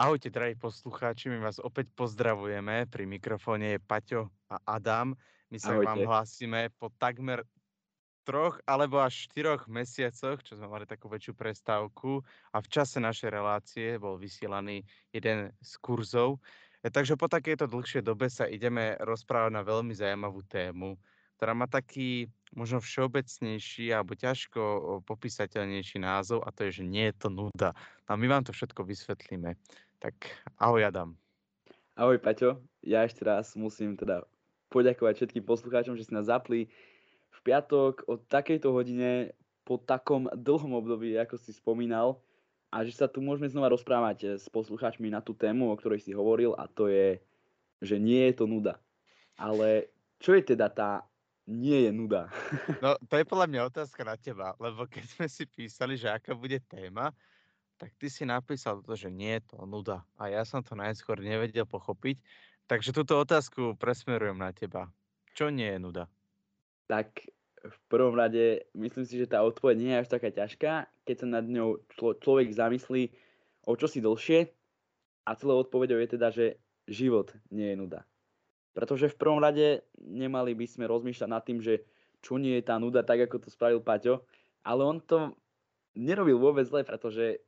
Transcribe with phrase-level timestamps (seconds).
[0.00, 2.88] Ahojte, drahí poslucháči, my vás opäť pozdravujeme.
[2.88, 5.12] Pri mikrofóne je Paťo a Adam.
[5.52, 6.08] My sa vám Ahojte.
[6.08, 7.44] hlásime po takmer
[8.24, 13.28] troch alebo až štyroch mesiacoch, čo sme mali takú väčšiu prestávku a v čase našej
[13.28, 16.40] relácie bol vysielaný jeden z kurzov.
[16.80, 20.96] E, Takže po takejto dlhšej dobe sa ideme rozprávať na veľmi zaujímavú tému,
[21.40, 24.60] ktorá má taký možno všeobecnejší alebo ťažko
[25.08, 27.72] popísateľnejší názov a to je, že nie je to nuda.
[28.04, 29.56] No a my vám to všetko vysvetlíme.
[30.04, 30.20] Tak
[30.60, 31.16] ahoj Adam.
[31.96, 34.28] Ahoj Paťo, ja ešte raz musím teda
[34.68, 36.68] poďakovať všetkým poslucháčom, že si nás zapli
[37.32, 39.32] v piatok o takejto hodine
[39.64, 42.20] po takom dlhom období, ako si spomínal
[42.68, 46.12] a že sa tu môžeme znova rozprávať s poslucháčmi na tú tému, o ktorej si
[46.12, 47.16] hovoril a to je,
[47.80, 48.76] že nie je to nuda.
[49.40, 49.88] Ale
[50.20, 51.08] čo je teda tá
[51.46, 52.28] nie je nuda?
[52.80, 56.32] No to je podľa mňa otázka na teba, lebo keď sme si písali, že aká
[56.36, 57.12] bude téma,
[57.80, 60.04] tak ty si napísal to, že nie je to nuda.
[60.20, 62.20] A ja som to najskôr nevedel pochopiť,
[62.68, 64.92] takže túto otázku presmerujem na teba.
[65.32, 66.04] Čo nie je nuda?
[66.90, 67.30] tak
[67.62, 71.26] v prvom rade myslím si, že tá odpoveď nie je až taká ťažká, keď sa
[71.30, 73.14] nad ňou člo- človek zamyslí
[73.62, 74.50] o čosi dlhšie
[75.22, 76.46] a celou odpoveďou je teda, že
[76.90, 78.00] život nie je nuda.
[78.70, 81.82] Pretože v prvom rade nemali by sme rozmýšľať nad tým, že
[82.20, 84.22] čo nie je tá nuda, tak ako to spravil Paťo,
[84.62, 85.34] ale on to
[85.96, 87.40] nerobil vôbec zle, pretože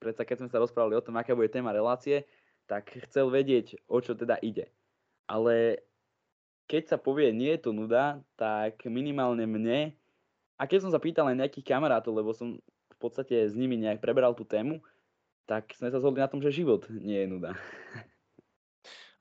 [0.00, 2.26] predsa keď sme sa rozprávali o tom, aká bude téma relácie,
[2.64, 4.72] tak chcel vedieť, o čo teda ide.
[5.28, 5.84] Ale
[6.64, 9.92] keď sa povie, nie je to nuda, tak minimálne mne,
[10.54, 13.98] a keď som sa pýtal aj nejakých kamarátov, lebo som v podstate s nimi nejak
[13.98, 14.80] preberal tú tému,
[15.44, 17.50] tak sme sa zhodli na tom, že život nie je nuda.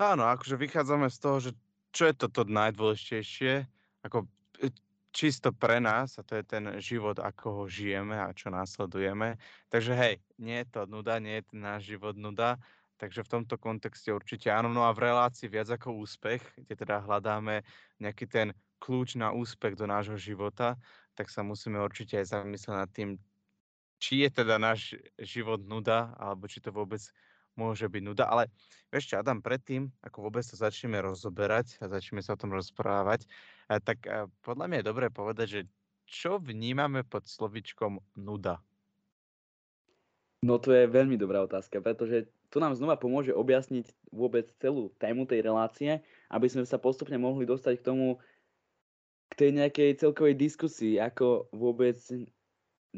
[0.02, 1.52] Áno, akože vychádzame z toho, že
[1.94, 3.70] čo je toto najdôležitejšie,
[4.02, 4.26] ako
[4.58, 4.74] e,
[5.14, 9.38] čisto pre nás, a to je ten život, ako ho žijeme a čo následujeme.
[9.70, 12.58] Takže hej, nie je to nuda, nie je ten náš život nuda,
[12.98, 14.74] takže v tomto kontexte určite áno.
[14.74, 17.62] No a v relácii viac ako úspech, kde teda hľadáme
[18.02, 20.76] nejaký ten kľúč na úspech do nášho života,
[21.14, 23.22] tak sa musíme určite aj zamyslieť nad tým,
[24.02, 27.00] či je teda náš život nuda, alebo či to vôbec
[27.56, 28.26] môže byť nuda.
[28.30, 28.50] Ale
[28.94, 33.26] ešte Adam, predtým, ako vôbec to začneme rozoberať a začneme sa o tom rozprávať,
[33.70, 35.62] eh, tak eh, podľa mňa je dobré povedať, že
[36.06, 38.60] čo vnímame pod slovičkom nuda?
[40.44, 45.24] No to je veľmi dobrá otázka, pretože to nám znova pomôže objasniť vôbec celú tému
[45.24, 48.20] tej relácie, aby sme sa postupne mohli dostať k tomu,
[49.32, 51.96] k tej nejakej celkovej diskusii, ako vôbec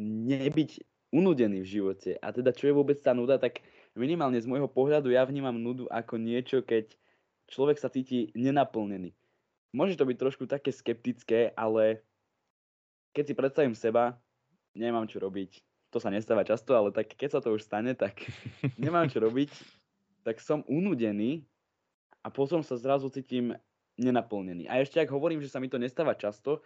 [0.02, 0.70] nebyť
[1.14, 2.12] unudený v živote.
[2.20, 3.62] A teda čo je vôbec tá nuda, tak
[3.96, 6.94] minimálne z môjho pohľadu ja vnímam nudu ako niečo, keď
[7.48, 9.16] človek sa cíti nenaplnený.
[9.76, 12.04] Môže to byť trošku také skeptické, ale
[13.12, 14.16] keď si predstavím seba,
[14.76, 15.64] nemám čo robiť.
[15.96, 18.20] To sa nestáva často, ale tak keď sa to už stane, tak
[18.84, 19.52] nemám čo robiť,
[20.28, 21.48] tak som unudený
[22.24, 23.56] a potom sa zrazu cítim
[23.96, 24.68] nenaplnený.
[24.68, 26.60] A ešte ak hovorím, že sa mi to nestáva často,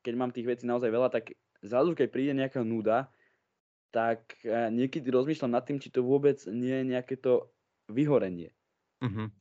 [0.00, 3.12] keď mám tých vecí naozaj veľa, tak zrazu, keď príde nejaká nuda,
[3.90, 7.50] tak eh, niekedy rozmýšľam nad tým, či to vôbec nie je nejaké to
[7.90, 8.54] vyhorenie.
[9.02, 9.34] Mhm.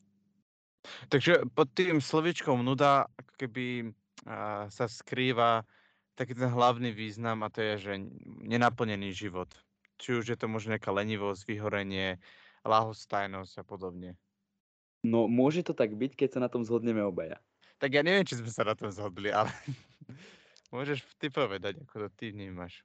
[1.12, 3.66] Takže pod tým slovičkom nuda ako keby
[4.24, 5.68] a, sa skrýva
[6.16, 7.94] taký ten hlavný význam a to je, že
[8.44, 9.52] nenaplnený život.
[10.00, 12.20] Či už je to možno nejaká lenivosť, vyhorenie,
[12.64, 14.12] lahostajnosť a podobne.
[15.04, 17.40] No môže to tak byť, keď sa na tom zhodneme obaja.
[17.80, 19.52] Tak ja neviem, či sme sa na tom zhodli, ale
[20.76, 22.84] môžeš ty povedať, ako to ty vnímaš.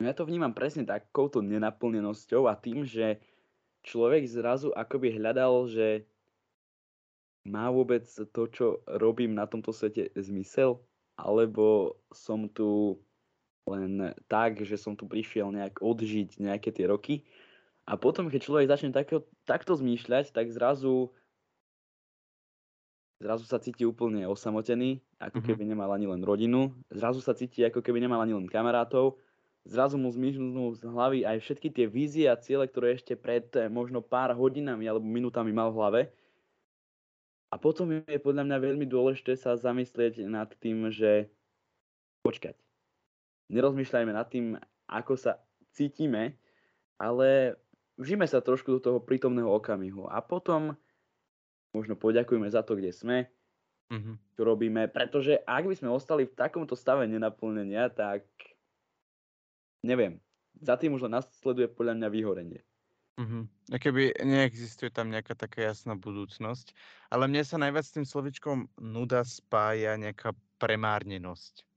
[0.00, 3.20] No ja to vnímam presne takouto nenaplnenosťou a tým, že
[3.84, 6.08] človek zrazu akoby hľadal, že
[7.44, 10.80] má vôbec to, čo robím na tomto svete zmysel,
[11.16, 13.00] alebo som tu
[13.68, 17.28] len tak, že som tu prišiel nejak odžiť nejaké tie roky.
[17.88, 21.12] A potom, keď človek začne takto, takto zmýšľať, tak zrazu
[23.20, 25.46] zrazu sa cíti úplne osamotený, ako Mhm.
[25.46, 26.72] keby nemal ani len rodinu.
[26.88, 29.20] Zrazu sa cíti, ako keby nemal ani len kamarátov.
[29.64, 33.68] Zrazu mu zmiznú z hlavy aj všetky tie vízie a ciele, ktoré ešte pred eh,
[33.68, 36.02] možno pár hodinami alebo minútami mal v hlave.
[37.50, 41.34] A potom je podľa mňa veľmi dôležité sa zamyslieť nad tým, že
[42.22, 42.56] počkať.
[43.50, 44.54] Nerozmýšľajme nad tým,
[44.86, 45.42] ako sa
[45.74, 46.38] cítime,
[47.00, 47.58] ale
[47.98, 50.06] vžime sa trošku do toho prítomného okamihu.
[50.06, 50.78] A potom
[51.74, 53.30] možno poďakujeme za to, kde sme,
[53.90, 54.18] Mhm.
[54.38, 58.26] čo robíme, pretože ak by sme ostali v takomto stave nenaplnenia, tak
[59.82, 60.20] neviem,
[60.60, 62.60] za tým už len nasleduje podľa mňa vyhorenie.
[63.20, 63.52] Mhm.
[63.76, 66.72] Keby neexistuje tam nejaká taká jasná budúcnosť.
[67.12, 71.68] Ale mne sa najviac s tým slovičkom nuda spája nejaká premárnenosť.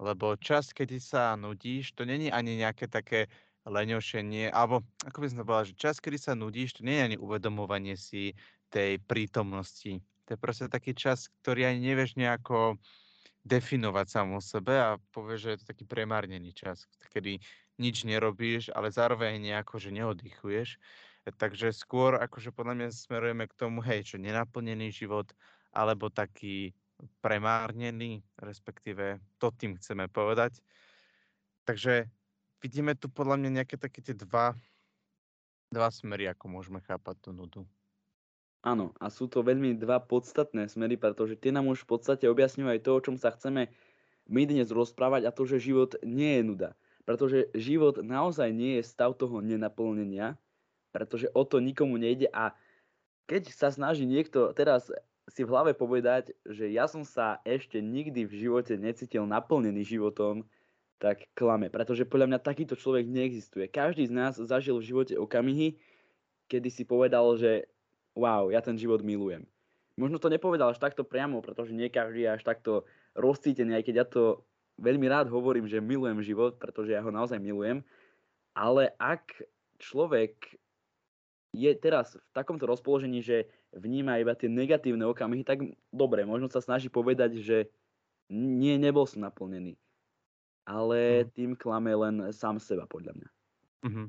[0.00, 3.28] Lebo čas, kedy sa nudíš, to není ani nejaké také
[3.68, 7.16] leňošenie, alebo ako by som povedal, že čas, kedy sa nudíš, to nie je ani
[7.20, 8.32] uvedomovanie si
[8.72, 10.00] tej prítomnosti.
[10.24, 12.80] To je proste taký čas, ktorý ani nevieš nejako
[13.44, 17.40] definovať sám o sebe a povieš, že je to taký premárnený čas, kedy
[17.80, 20.76] nič nerobíš, ale zároveň nejako, že neoddychuješ.
[21.24, 25.32] Takže skôr akože podľa mňa smerujeme k tomu, hej, že nenaplnený život,
[25.72, 26.76] alebo taký
[27.24, 30.60] premárnený, respektíve to tým chceme povedať.
[31.64, 32.08] Takže
[32.60, 34.52] vidíme tu podľa mňa nejaké také tie dva,
[35.72, 37.64] dva smery, ako môžeme chápať tú nudu.
[38.60, 42.68] Áno, a sú to veľmi dva podstatné smery, pretože tie nám už v podstate objasňujú
[42.68, 43.72] aj to, o čom sa chceme
[44.28, 46.70] my dnes rozprávať a to, že život nie je nuda.
[47.08, 50.36] Pretože život naozaj nie je stav toho nenaplnenia,
[50.92, 52.52] pretože o to nikomu nejde a
[53.24, 54.92] keď sa snaží niekto teraz
[55.30, 60.42] si v hlave povedať, že ja som sa ešte nikdy v živote necítil naplnený životom,
[60.98, 61.70] tak klame.
[61.70, 63.70] Pretože podľa mňa takýto človek neexistuje.
[63.70, 65.78] Každý z nás zažil v živote okamihy,
[66.50, 67.70] kedy si povedal, že
[68.14, 69.46] wow, ja ten život milujem.
[69.98, 73.94] Možno to nepovedal až takto priamo, pretože nie každý je až takto rozcítený, aj keď
[73.94, 74.22] ja to
[74.80, 77.84] veľmi rád hovorím, že milujem život, pretože ja ho naozaj milujem.
[78.56, 79.44] Ale ak
[79.76, 80.56] človek
[81.52, 86.62] je teraz v takomto rozpoložení, že vníma iba tie negatívne okamihy, tak dobre, možno sa
[86.62, 87.68] snaží povedať, že
[88.30, 89.74] nie, nebol som naplnený.
[90.62, 91.28] Ale mm.
[91.34, 93.28] tým klame len sám seba, podľa mňa.
[93.90, 94.06] Mm-hmm.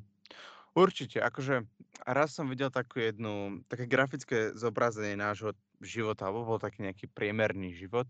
[0.72, 1.68] Určite, akože
[2.08, 5.52] raz som videl takú jednu, také grafické zobrazenie nášho
[5.84, 8.08] života, alebo bol taký nejaký priemerný život.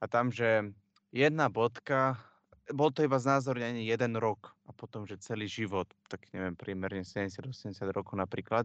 [0.00, 0.72] A tam, že
[1.12, 2.16] jedna bodka,
[2.72, 7.76] bol to iba znázornenie jeden rok a potom, že celý život, tak neviem, priemerne 70-80
[7.92, 8.64] rokov napríklad.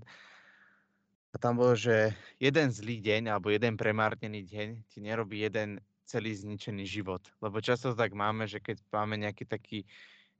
[1.29, 6.33] A tam bolo, že jeden zlý deň alebo jeden premárnený deň ti nerobí jeden celý
[6.33, 7.21] zničený život.
[7.43, 9.85] Lebo často tak máme, že keď máme nejaký taký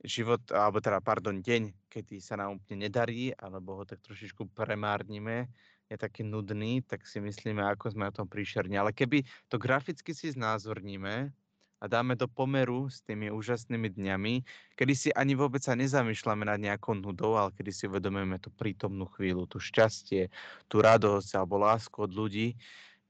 [0.04, 5.52] život, alebo teda, pardon, deň, kedy sa nám úplne nedarí, alebo ho tak trošičku premárnime,
[5.90, 8.78] je taký nudný, tak si myslíme, ako sme o tom príšerní.
[8.78, 11.34] Ale keby to graficky si znázorníme
[11.80, 14.34] a dáme do pomeru s tými úžasnými dňami,
[14.78, 19.10] kedy si ani vôbec sa nezamýšľame nad nejakou nudou, ale kedy si uvedomujeme tú prítomnú
[19.18, 20.30] chvíľu, tú šťastie,
[20.70, 22.54] tú radosť alebo lásku od ľudí,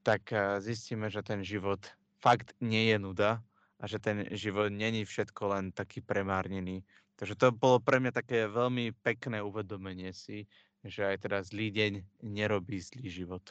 [0.06, 1.81] tak eh, zistíme, že ten život
[2.24, 3.44] fakt nie je nuda,
[3.80, 6.84] a že ten život není všetko len taký premárnený.
[7.16, 10.48] Takže to bolo pre mňa také veľmi pekné uvedomenie si,
[10.84, 11.94] že aj teda zlý deň
[12.24, 13.44] nerobí zlý život.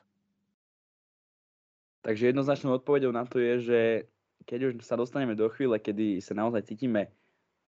[2.05, 3.81] Takže jednoznačnou odpovedou na to je, že
[4.49, 7.13] keď už sa dostaneme do chvíle, kedy sa naozaj cítime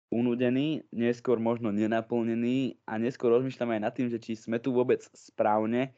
[0.07, 5.03] unudení, neskôr možno nenaplnení a neskôr rozmýšľame aj nad tým, že či sme tu vôbec
[5.11, 5.91] správne,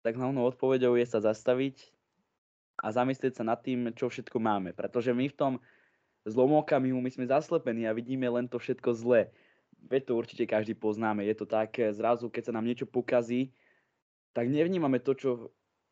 [0.00, 1.92] tak hlavnou odpovedou je sa zastaviť
[2.82, 4.74] a zamyslieť sa nad tým, čo všetko máme.
[4.74, 5.52] Pretože my v tom
[6.26, 9.30] zlom okamihu my sme zaslepení a vidíme len to všetko zlé.
[9.82, 11.26] Veď to určite každý poznáme.
[11.26, 13.50] Je to tak, eh, zrazu, keď sa nám niečo pokazí,
[14.32, 15.30] tak nevnímame to, čo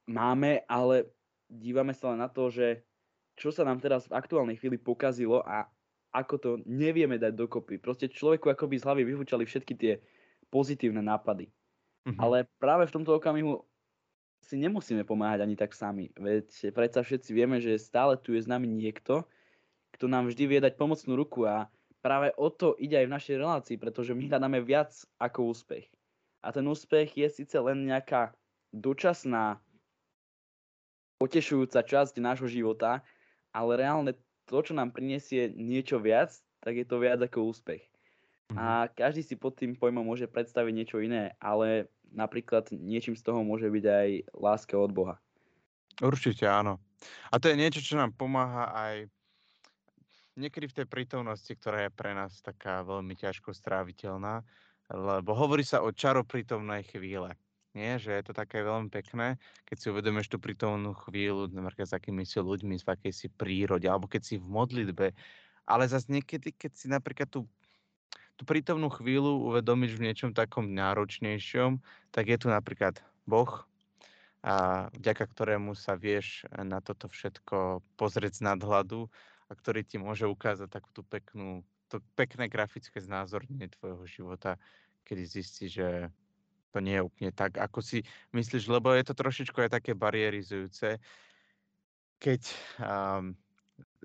[0.08, 1.10] máme, ale
[1.50, 2.86] dívame sa len na to, že
[3.34, 5.66] čo sa nám teraz v aktuálnej chvíli pokazilo a
[6.10, 7.78] ako to nevieme dať dokopy.
[7.78, 9.92] Proste človeku akoby z hlavy vyhúčali všetky tie
[10.50, 11.46] pozitívne nápady.
[12.06, 12.18] Mm-hmm.
[12.18, 13.62] Ale práve v tomto okamihu
[14.42, 16.10] si nemusíme pomáhať ani tak sami.
[16.18, 19.22] Veď predsa všetci vieme, že stále tu je s nami niekto,
[20.00, 21.68] kto nám vždy vie dať pomocnú ruku a
[22.00, 25.92] práve o to ide aj v našej relácii, pretože my hľadáme viac ako úspech.
[26.40, 28.32] A ten úspech je síce len nejaká
[28.72, 29.60] dočasná,
[31.20, 33.04] potešujúca časť nášho života,
[33.52, 34.16] ale reálne
[34.48, 36.32] to, čo nám prinesie niečo viac,
[36.64, 37.84] tak je to viac ako úspech.
[38.56, 38.96] A mhm.
[38.96, 43.68] každý si pod tým pojmom môže predstaviť niečo iné, ale napríklad niečím z toho môže
[43.68, 45.20] byť aj láska od Boha.
[46.00, 46.80] Určite áno.
[47.28, 49.12] A to je niečo, čo nám pomáha aj
[50.40, 54.40] niekedy v tej prítomnosti, ktorá je pre nás taká veľmi ťažko stráviteľná,
[54.90, 57.36] lebo hovorí sa o čaroprítomnej chvíle.
[57.70, 61.94] Nie, že je to také veľmi pekné, keď si uvedomíš tú prítomnú chvíľu, napríklad s
[61.94, 65.14] akými si ľuďmi, v akej si prírode, alebo keď si v modlitbe.
[65.70, 67.46] Ale zase niekedy, keď si napríklad tú,
[68.34, 71.78] tú prítomnú chvíľu uvedomíš v niečom takom náročnejšom,
[72.10, 73.62] tak je tu napríklad Boh,
[74.40, 79.12] a vďaka ktorému sa vieš na toto všetko pozrieť z nadhľadu
[79.50, 84.54] a ktorý ti môže ukázať takú tú peknú, to pekné grafické znázornenie tvojho života,
[85.02, 85.88] kedy zistíš, že
[86.70, 91.02] to nie je úplne tak, ako si myslíš, lebo je to trošičku aj také barierizujúce,
[92.22, 92.40] keď
[92.78, 93.34] um,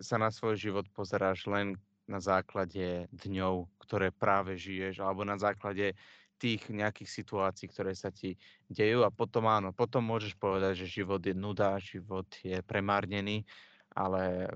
[0.01, 1.77] sa na svoj život pozeráš len
[2.09, 5.93] na základe dňov, ktoré práve žiješ, alebo na základe
[6.35, 8.35] tých nejakých situácií, ktoré sa ti
[8.67, 13.47] dejú a potom áno, potom môžeš povedať, že život je nuda, život je premárnený,
[13.95, 14.51] ale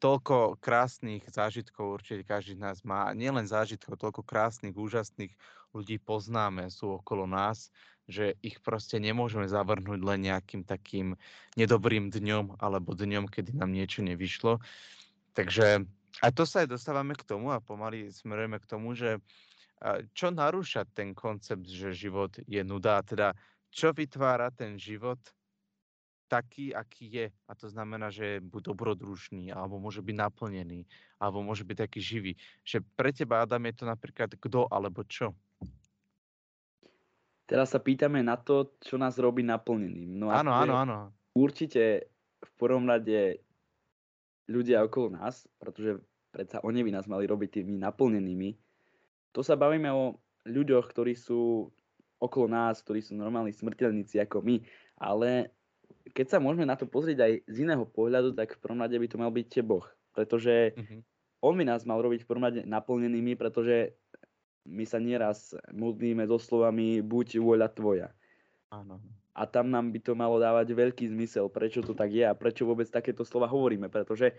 [0.00, 3.12] toľko krásnych zážitkov určite každý z nás má.
[3.12, 5.36] Nielen zážitkov, toľko krásnych, úžasných
[5.76, 7.68] ľudí poznáme, sú okolo nás,
[8.10, 11.14] že ich proste nemôžeme zavrhnúť len nejakým takým
[11.54, 14.58] nedobrým dňom alebo dňom, kedy nám niečo nevyšlo.
[15.38, 15.86] Takže
[16.18, 19.22] a to sa aj dostávame k tomu a pomaly smerujeme k tomu, že
[20.12, 23.32] čo narúša ten koncept, že život je nuda, teda
[23.70, 25.22] čo vytvára ten život
[26.30, 27.26] taký, aký je.
[27.50, 30.86] A to znamená, že je buď dobrodružný, alebo môže byť naplnený,
[31.18, 32.32] alebo môže byť taký živý.
[32.62, 35.34] Že pre teba, Adam, je to napríklad kto alebo čo?
[37.50, 40.14] Teraz sa pýtame na to, čo nás robí naplneným.
[40.14, 40.96] No áno, áno, áno.
[41.34, 42.06] Určite
[42.38, 43.42] v prvom rade
[44.46, 45.98] ľudia okolo nás, pretože
[46.30, 48.54] predsa oni by nás mali robiť tými naplnenými.
[49.34, 50.14] To sa bavíme o
[50.46, 51.70] ľuďoch, ktorí sú
[52.22, 54.56] okolo nás, ktorí sú normálni smrteľníci ako my,
[55.02, 55.50] ale
[56.12, 59.06] keď sa môžeme na to pozrieť aj z iného pohľadu, tak v prvom rade by
[59.08, 59.86] to mal byť Boh.
[60.12, 61.00] Pretože mm-hmm.
[61.42, 63.94] on by nás mal robiť v prvom rade naplnenými, pretože
[64.68, 68.08] my sa nieraz modlíme so slovami buď vôľa tvoja.
[68.70, 69.00] Áno.
[69.34, 72.66] A tam nám by to malo dávať veľký zmysel, prečo to tak je a prečo
[72.66, 73.88] vôbec takéto slova hovoríme.
[73.88, 74.36] Pretože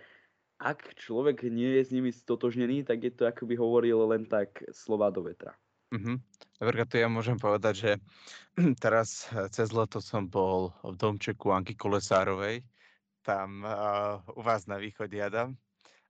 [0.62, 4.62] ak človek nie je s nimi stotožnený, tak je to ako by hovoril len tak
[4.70, 5.58] slova do vetra.
[5.92, 6.16] Uh-huh.
[6.64, 7.92] Napríklad tu ja môžem povedať, že
[8.84, 12.64] teraz eh, cez leto som bol v domčeku Anky Kolesárovej,
[13.22, 15.54] tam uh, u vás na východe Adam.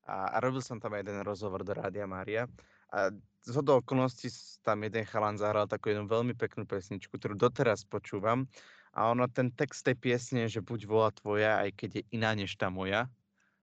[0.07, 2.47] A, a robil som tam jeden rozhovor do Rádia Mária.
[2.91, 3.11] A
[3.43, 4.31] z hodou okolností
[4.63, 8.47] tam jeden chalan zahral takú jednu veľmi peknú pesničku, ktorú doteraz počúvam.
[8.91, 12.55] A ono, ten text tej piesne, že buď vola tvoja, aj keď je iná než
[12.59, 13.07] tá moja,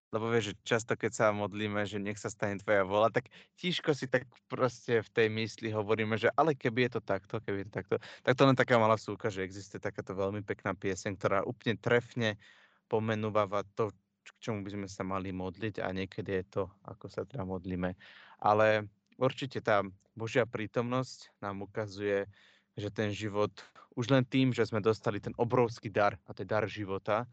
[0.09, 3.29] lebo vieš, že často keď sa modlíme, že nech sa stane tvoja vola, tak
[3.61, 7.61] tížko si tak proste v tej mysli hovoríme, že ale keby je to takto, keby
[7.61, 11.13] je to takto, tak to len taká malá súka, že existuje takáto veľmi pekná pieseň,
[11.17, 12.41] ktorá úplne trefne
[12.89, 13.45] pomenúva
[13.77, 13.93] to,
[14.25, 17.93] k čomu by sme sa mali modliť a niekedy je to, ako sa teda modlíme.
[18.41, 18.89] Ale
[19.21, 19.85] určite tá
[20.17, 22.25] Božia prítomnosť nám ukazuje,
[22.73, 23.53] že ten život,
[23.93, 27.29] už len tým, že sme dostali ten obrovský dar, a to je dar života,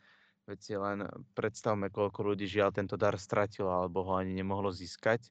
[0.47, 1.03] Veď si len
[1.35, 5.27] predstavme, koľko ľudí žiaľ tento dar stratilo, alebo ho ani nemohlo získať,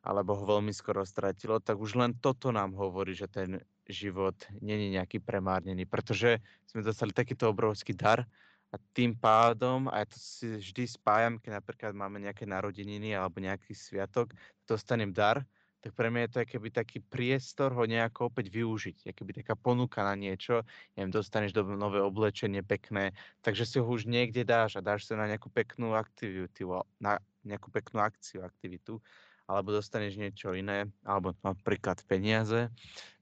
[0.00, 4.32] alebo ho veľmi skoro stratilo, tak už len toto nám hovorí, že ten život
[4.64, 8.24] není nejaký premárnený, pretože sme dostali takýto obrovský dar
[8.72, 13.44] a tým pádom, a ja to si vždy spájam, keď napríklad máme nejaké narodeniny alebo
[13.44, 14.32] nejaký sviatok,
[14.64, 15.44] dostanem dar,
[15.80, 19.16] tak pre mňa je to keby taký priestor ho nejako opäť využiť.
[19.16, 20.60] Keby taká ponuka na niečo,
[20.92, 25.16] neviem, dostaneš do nové oblečenie pekné, takže si ho už niekde dáš a dáš sa
[25.16, 27.16] na nejakú peknú aktivitu, na
[27.48, 29.00] nejakú peknú akciu, aktivitu,
[29.48, 32.68] alebo dostaneš niečo iné, alebo napríklad peniaze.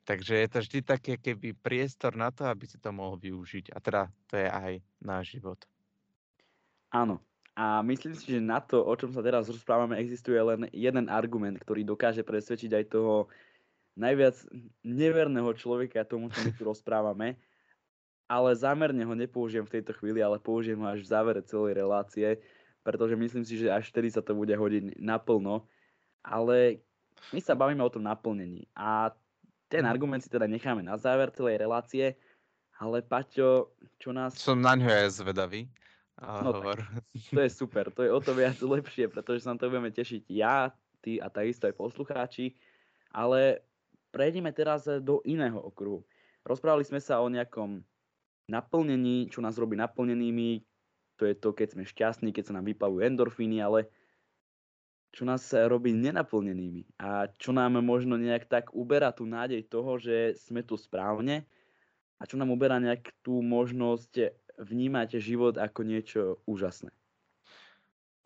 [0.03, 3.71] Takže je to vždy také keby priestor na to, aby si to mohol využiť.
[3.71, 4.73] A teda to je aj
[5.05, 5.61] náš život.
[6.89, 7.21] Áno,
[7.59, 11.59] a myslím si, že na to, o čom sa teraz rozprávame, existuje len jeden argument,
[11.59, 13.27] ktorý dokáže presvedčiť aj toho
[13.99, 14.39] najviac
[14.87, 17.35] neverného človeka tomu, čo my tu rozprávame.
[18.31, 22.39] Ale zámerne ho nepoužijem v tejto chvíli, ale použijem ho až v závere celej relácie,
[22.87, 25.67] pretože myslím si, že až vtedy sa to bude hodiť naplno.
[26.23, 26.79] Ale
[27.35, 28.71] my sa bavíme o tom naplnení.
[28.79, 29.11] A
[29.67, 29.91] ten mhm.
[29.91, 32.15] argument si teda necháme na záver celej relácie.
[32.79, 34.39] Ale Paťo, čo nás...
[34.39, 35.67] Som na ňo aj zvedavý.
[36.19, 36.83] No hovor.
[36.83, 37.05] Tak,
[37.37, 40.27] to je super, to je o to viac lepšie, pretože sa na to budeme tešiť
[40.27, 42.59] ja, ty a takisto aj poslucháči.
[43.15, 43.63] Ale
[44.11, 46.03] prejdeme teraz do iného okruhu.
[46.43, 47.87] Rozprávali sme sa o nejakom
[48.51, 50.65] naplnení, čo nás robí naplnenými,
[51.19, 53.91] to je to, keď sme šťastní, keď sa nám vypavujú endorfíny, ale
[55.13, 60.37] čo nás robí nenaplnenými a čo nám možno nejak tak uberá tú nádej toho, že
[60.37, 61.49] sme tu správne
[62.21, 66.91] a čo nám uberá nejak tú možnosť vnímate život ako niečo úžasné.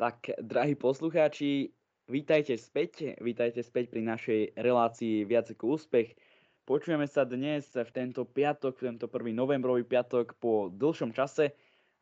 [0.01, 1.71] Tak, drahí poslucháči,
[2.09, 6.17] vítajte späť, vítajte späť pri našej relácii Viac ako úspech.
[6.65, 11.53] Počujeme sa dnes v tento piatok, v tento prvý novembrový piatok po dlhšom čase,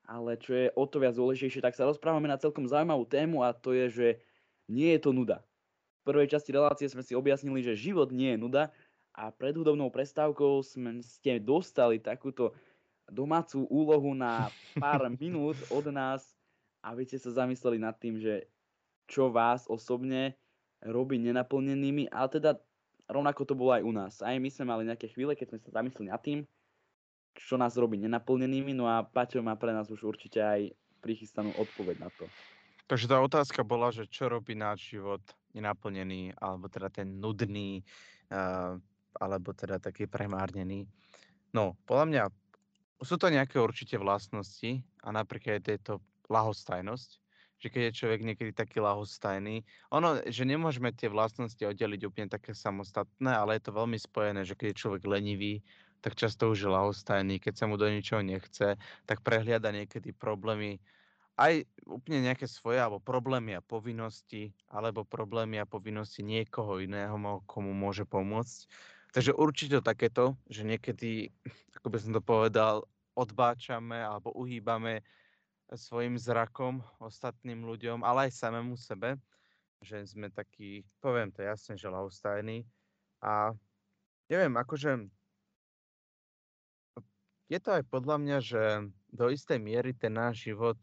[0.07, 3.55] ale čo je o to viac dôležitejšie, tak sa rozprávame na celkom zaujímavú tému a
[3.55, 4.09] to je, že
[4.71, 5.43] nie je to nuda.
[6.01, 8.63] V prvej časti relácie sme si objasnili, že život nie je nuda
[9.13, 12.55] a pred hudobnou prestávkou sme ste dostali takúto
[13.11, 14.49] domácu úlohu na
[14.79, 16.25] pár minút od nás,
[16.81, 18.49] aby ste sa zamysleli nad tým, že
[19.11, 20.39] čo vás osobne
[20.81, 22.51] robí nenaplnenými, ale teda
[23.11, 24.15] rovnako to bolo aj u nás.
[24.23, 26.47] Aj my sme mali nejaké chvíle, keď sme sa zamysleli nad tým,
[27.37, 31.97] čo nás robí nenaplnenými, no a Paťo má pre nás už určite aj prichystanú odpoveď
[32.01, 32.25] na to.
[32.91, 35.23] Takže tá otázka bola, že čo robí náš život
[35.55, 37.87] nenaplnený, alebo teda ten nudný,
[38.35, 38.75] uh,
[39.15, 40.91] alebo teda taký premárnený.
[41.55, 42.23] No, podľa mňa
[43.01, 45.95] sú to nejaké určite vlastnosti a napríklad je to
[46.29, 47.11] lahostajnosť,
[47.61, 49.65] že keď je človek niekedy taký lahostajný.
[49.93, 54.57] Ono, že nemôžeme tie vlastnosti oddeliť úplne také samostatné, ale je to veľmi spojené, že
[54.57, 55.61] keď je človek lenivý,
[56.01, 60.81] tak často už je lahostajný, keď sa mu do ničoho nechce, tak prehliada niekedy problémy,
[61.37, 67.73] aj úplne nejaké svoje, alebo problémy a povinnosti, alebo problémy a povinnosti niekoho iného, komu
[67.73, 68.69] môže pomôcť.
[69.11, 71.35] Takže určite takéto, že niekedy,
[71.75, 72.87] ako by som to povedal,
[73.19, 75.03] odbáčame alebo uhýbame
[75.75, 79.19] svojim zrakom ostatným ľuďom, ale aj samému sebe,
[79.83, 82.67] že sme takí, poviem to jasne, že lahostajní.
[83.23, 83.55] A
[84.31, 85.11] neviem, akože
[87.51, 88.63] je to aj podľa mňa, že
[89.11, 90.79] do istej miery ten náš život,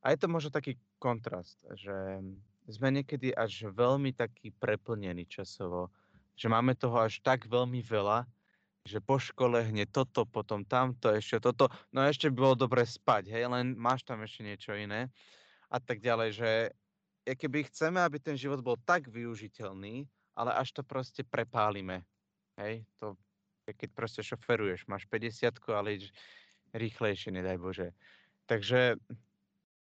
[0.00, 2.24] a je to možno taký kontrast, že
[2.66, 5.92] sme niekedy až veľmi taký preplnení časovo,
[6.36, 8.28] že máme toho až tak veľmi veľa,
[8.86, 13.50] že po škole hneď toto, potom tamto, ešte toto, no ešte bolo dobre spať, hej,
[13.50, 15.10] len máš tam ešte niečo iné
[15.66, 16.50] a tak ďalej, že
[17.26, 20.06] keby chceme, aby ten život bol tak využiteľný,
[20.38, 22.06] ale až to proste prepálime,
[22.62, 23.18] hej, to
[23.66, 26.14] keď proste šoferuješ, máš 50 ale ideš
[26.70, 27.88] rýchlejšie, nedaj Bože.
[28.46, 28.94] Takže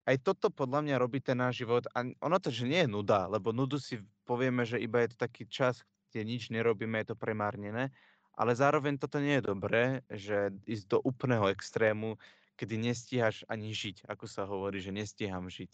[0.08, 1.84] aj toto podľa mňa robí ten náš život.
[1.92, 5.18] A ono to, že nie je nuda, lebo nudu si povieme, že iba je to
[5.20, 7.92] taký čas, kde nič nerobíme, je to premárnené.
[8.38, 12.22] Ale zároveň toto nie je dobré, že ísť do úplného extrému,
[12.54, 15.74] kedy nestíhaš ani žiť, ako sa hovorí, že nestíham žiť.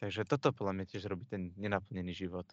[0.00, 2.48] Takže toto podľa mňa tiež robí ten nenaplnený život.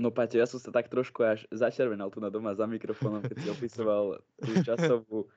[0.00, 3.36] No Paťo, ja som sa tak trošku až začervenal tu na doma za mikrofónom, keď
[3.36, 5.28] si opisoval tú časovú,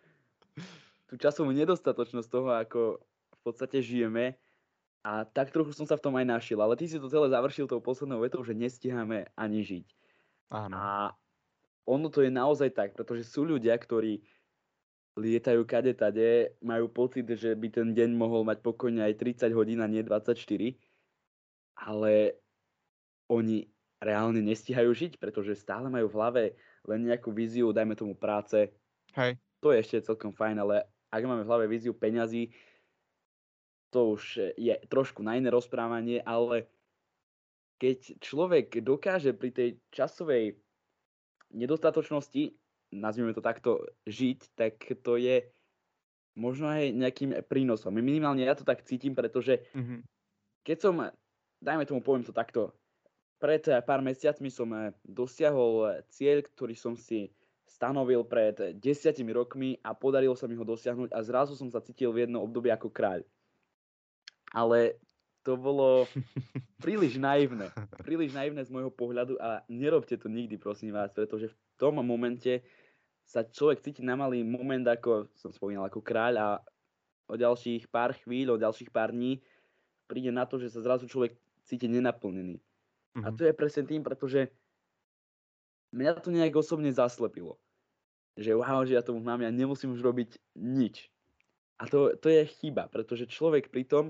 [1.11, 4.39] tú časovú nedostatočnosť toho, ako v podstate žijeme.
[5.03, 6.63] A tak trochu som sa v tom aj našiel.
[6.63, 9.87] Ale ty si to celé završil tou poslednou vetou, že nestíhame ani žiť.
[10.49, 10.75] Áno.
[10.75, 11.13] A
[11.83, 14.23] ono to je naozaj tak, pretože sú ľudia, ktorí
[15.13, 19.79] lietajú kade tade, majú pocit, že by ten deň mohol mať pokojne aj 30 hodín
[19.83, 20.33] a nie 24,
[21.77, 22.41] ale
[23.29, 23.69] oni
[24.01, 26.43] reálne nestihajú žiť, pretože stále majú v hlave
[26.83, 28.73] len nejakú víziu, dajme tomu práce.
[29.13, 29.37] Hej.
[29.61, 32.51] To je ešte celkom fajn, ale ak máme v hlave víziu peňazí,
[33.93, 36.72] to už je trošku na iné rozprávanie, ale
[37.77, 40.57] keď človek dokáže pri tej časovej
[41.53, 42.53] nedostatočnosti,
[42.93, 45.45] nazvime to takto, žiť, tak to je
[46.37, 47.93] možno aj nejakým prínosom.
[47.93, 49.99] Minimálne ja to tak cítim, pretože mm-hmm.
[50.65, 50.95] keď som,
[51.61, 52.73] dajme tomu, poviem to takto,
[53.37, 57.27] pred pár mesiacmi som eh, dosiahol cieľ, ktorý som si
[57.67, 62.13] stanovil pred desiatimi rokmi a podarilo sa mi ho dosiahnuť a zrazu som sa cítil
[62.13, 63.25] v jedno obdobie ako kráľ.
[64.53, 65.01] Ale
[65.43, 66.07] to bolo
[66.83, 67.69] príliš naivné.
[68.01, 72.63] Príliš naivné z môjho pohľadu a nerobte to nikdy, prosím vás, pretože v tom momente
[73.23, 76.47] sa človek cíti na malý moment, ako som spomínal, ako kráľ a
[77.31, 79.39] o ďalších pár chvíľ, o ďalších pár dní
[80.07, 82.59] príde na to, že sa zrazu človek cíti nenaplnený.
[82.59, 83.23] Mm-hmm.
[83.23, 83.35] A mhm.
[83.39, 84.51] to je presne tým, pretože
[85.95, 87.57] mňa to nejak osobne zaslepilo.
[88.33, 91.13] Že wow, že ja tomu mám, ja nemusím už robiť nič.
[91.77, 94.05] A to, to je chyba, pretože človek pri tom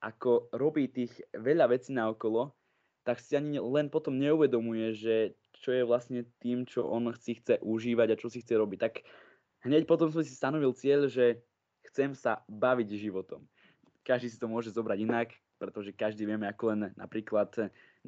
[0.00, 2.56] ako robí tých veľa vecí na okolo,
[3.04, 5.16] tak si ani len potom neuvedomuje, že
[5.60, 8.78] čo je vlastne tým, čo on si chce užívať a čo si chce robiť.
[8.80, 8.94] Tak
[9.68, 11.44] hneď potom som si stanovil cieľ, že
[11.92, 13.44] chcem sa baviť životom.
[14.04, 15.28] Každý si to môže zobrať inak,
[15.60, 17.52] pretože každý vieme, ako len napríklad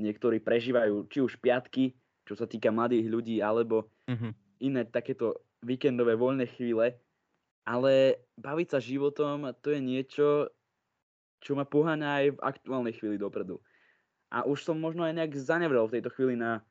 [0.00, 1.92] niektorí prežívajú či už piatky,
[2.24, 4.32] čo sa týka mladých ľudí, alebo mm-hmm.
[4.64, 6.96] iné takéto víkendové voľné chvíle.
[7.68, 10.26] Ale baviť sa životom, to je niečo,
[11.42, 13.58] čo ma poháňa aj v aktuálnej chvíli dopredu.
[14.32, 16.64] A už som možno aj nejak zanevrel v tejto chvíli na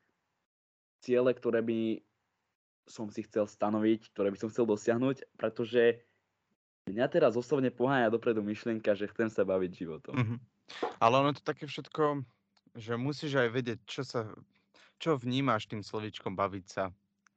[1.04, 2.02] ciele, ktoré by
[2.90, 6.02] som si chcel stanoviť, ktoré by som chcel dosiahnuť, pretože
[6.90, 10.16] mňa teraz osobne poháňa dopredu myšlienka, že chcem sa baviť životom.
[10.18, 10.38] Mm-hmm.
[10.98, 12.26] Ale ono to také všetko,
[12.74, 14.26] že musíš aj vedieť, čo sa,
[14.98, 16.90] čo vnímaš tým slovičkom baviť sa.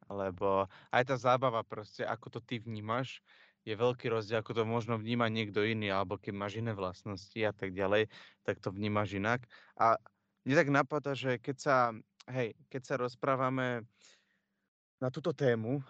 [0.08, 3.24] Lebo aj tá zábava proste, ako to ty vnímaš,
[3.64, 7.52] je veľký rozdiel, ako to možno vníma niekto iný, alebo keď máš iné vlastnosti a
[7.56, 8.12] tak ďalej,
[8.44, 9.48] tak to vnímaš inak.
[9.80, 9.96] A
[10.44, 11.76] mne tak napadá, že keď sa,
[12.28, 13.88] hej, keď sa rozprávame
[15.00, 15.80] na túto tému,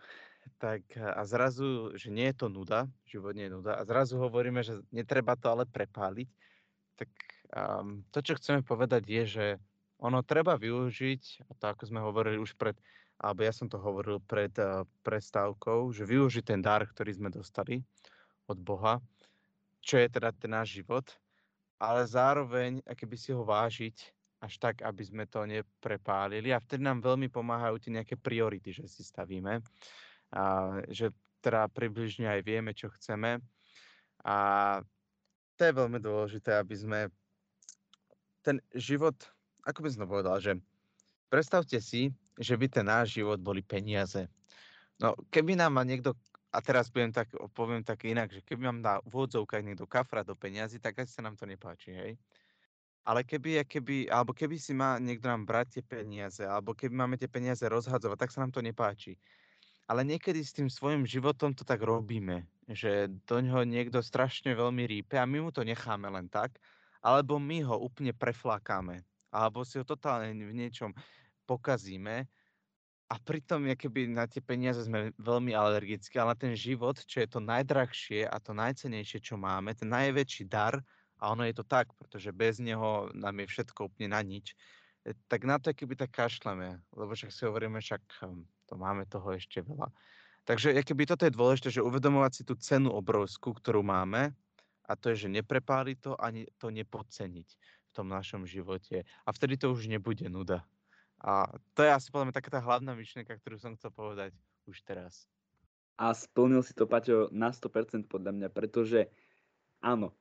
[0.63, 4.63] tak a zrazu, že nie je to nuda, život nie je nuda, a zrazu hovoríme,
[4.63, 6.29] že netreba to ale prepáliť,
[6.95, 7.11] tak
[7.51, 9.47] um, to, čo chceme povedať je, že
[9.99, 12.77] ono treba využiť, a to ako sme hovorili už pred
[13.25, 17.81] alebo ja som to hovoril pred uh, prestávkou, že využiť ten dar, ktorý sme dostali
[18.45, 19.01] od Boha,
[19.81, 21.09] čo je teda ten náš život,
[21.81, 23.97] ale zároveň, by si ho vážiť
[24.45, 26.53] až tak, aby sme to neprepálili.
[26.53, 29.65] A vtedy nám veľmi pomáhajú tie nejaké priority, že si stavíme.
[30.37, 30.45] A,
[30.93, 31.09] že
[31.41, 33.41] teda približne aj vieme, čo chceme.
[34.25, 34.37] A
[35.57, 37.01] to je veľmi dôležité, aby sme
[38.45, 39.17] ten život,
[39.65, 40.53] ako by som to povedal, že
[41.33, 44.27] predstavte si, že by ten náš život boli peniaze.
[44.99, 46.15] No, keby nám má niekto,
[46.55, 50.23] a teraz poviem tak, poviem tak inak, že keby nám dá v odzovkách niekto kafra
[50.23, 52.13] do peniazy, tak asi sa nám to nepáči, hej?
[53.05, 57.17] Ale keby, keby, alebo keby si má niekto nám brať tie peniaze, alebo keby máme
[57.21, 59.21] tie peniaze rozhadzovať, tak sa nám to nepáči.
[59.85, 64.89] Ale niekedy s tým svojim životom to tak robíme, že do ňoho niekto strašne veľmi
[64.89, 66.57] rípe a my mu to necháme len tak,
[67.05, 70.97] alebo my ho úplne preflakáme, alebo si ho totálne v niečom
[71.47, 72.27] pokazíme
[73.13, 77.29] a pritom keby na tie peniaze sme veľmi alergickí, ale na ten život, čo je
[77.29, 80.81] to najdrahšie a to najcenejšie, čo máme, ten najväčší dar,
[81.21, 84.53] a ono je to tak, pretože bez neho nám je všetko úplne na nič,
[85.07, 89.07] e, tak na to keby tak kašleme, lebo však si hovoríme, však hm, to máme
[89.07, 89.89] toho ešte veľa.
[90.45, 94.37] Takže keby toto je dôležité, že uvedomovať si tú cenu obrovskú, ktorú máme,
[94.85, 97.49] a to je, že neprepáliť to ani to nepodceniť
[97.89, 99.09] v tom našom živote.
[99.25, 100.61] A vtedy to už nebude nuda.
[101.25, 104.37] A to je asi podľa mňa taká tá hlavná myšlienka, ktorú som chcel povedať
[104.69, 105.25] už teraz.
[105.97, 109.09] A splnil si to, Paťo, na 100% podľa mňa, pretože
[109.81, 110.13] áno,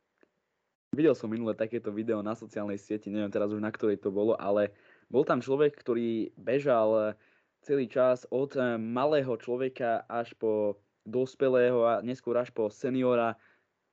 [0.93, 4.37] Videl som minule takéto video na sociálnej sieti, neviem teraz už na ktorej to bolo,
[4.37, 4.69] ale
[5.09, 7.17] bol tam človek, ktorý bežal
[7.65, 13.33] celý čas od eh, malého človeka až po dospelého a neskôr až po seniora.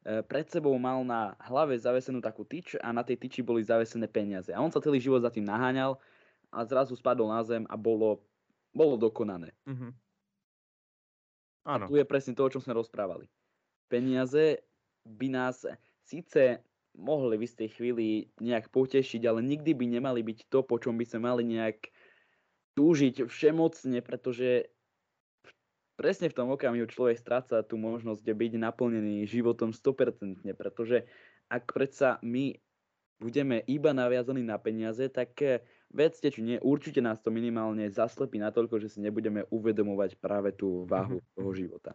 [0.04, 4.04] Eh, pred sebou mal na hlave zavesenú takú tyč a na tej tyči boli zavesené
[4.04, 4.52] peniaze.
[4.52, 5.96] A on sa celý život za tým naháňal
[6.50, 8.22] a zrazu spadol na zem a bolo,
[8.74, 9.54] bolo dokonané.
[9.66, 9.90] Mm-hmm.
[11.70, 11.84] Áno.
[11.86, 13.30] A tu je presne to, o čom sme rozprávali.
[13.90, 14.62] Peniaze
[15.06, 15.66] by nás
[16.06, 16.62] síce
[16.98, 18.06] mohli v istej chvíli
[18.42, 21.90] nejak potešiť, ale nikdy by nemali byť to, po čom by sme mali nejak
[22.74, 24.70] túžiť všemocne, pretože
[25.94, 31.06] presne v tom okamihu človek stráca tú možnosť byť naplnený životom 100%, pretože
[31.50, 32.56] ak predsa my
[33.20, 35.36] budeme iba naviazaní na peniaze, tak
[35.90, 40.86] vedzte, či nie, určite nás to minimálne zaslepí natoľko, že si nebudeme uvedomovať práve tú
[40.86, 41.34] váhu mm-hmm.
[41.36, 41.92] toho života.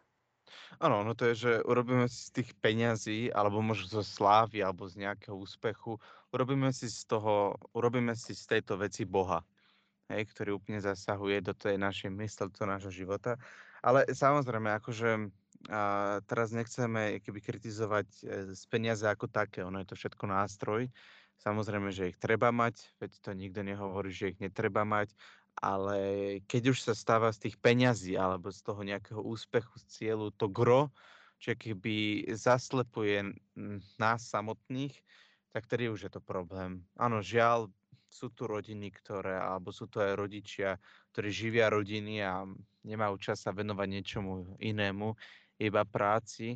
[0.77, 4.85] Áno, no to je, že urobíme si z tých peňazí, alebo možno zo slávy, alebo
[4.85, 5.97] z nejakého úspechu,
[6.35, 9.41] urobíme si z toho, urobíme si z tejto veci Boha,
[10.11, 13.39] hej, ktorý úplne zasahuje do tej našej mysle, do nášho života.
[13.81, 15.31] Ale samozrejme, akože
[15.65, 18.21] a teraz nechceme keby kritizovať e,
[18.53, 20.85] z peniaze ako také, ono je to všetko nástroj.
[21.41, 25.13] Samozrejme, že ich treba mať, veď to nikto nehovorí, že ich netreba mať,
[25.55, 25.97] ale
[26.51, 30.51] keď už sa stáva z tých peňazí alebo z toho nejakého úspechu, z cieľu to
[30.51, 30.91] gro,
[31.39, 33.35] že keby zaslepuje
[33.99, 34.95] nás samotných,
[35.51, 36.83] tak tedy už je to problém.
[36.99, 37.71] Áno, žiaľ,
[38.15, 40.79] sú tu rodiny, ktoré, alebo sú to aj rodičia,
[41.11, 42.47] ktorí živia rodiny a
[42.87, 45.11] nemajú čas sa venovať niečomu inému,
[45.59, 46.55] iba práci,